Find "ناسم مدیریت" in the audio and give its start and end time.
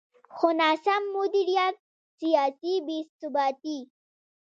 0.59-1.75